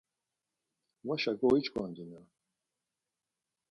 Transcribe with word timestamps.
Vaşa 1.07 1.33
goiç̌ǩendina. 1.39 2.21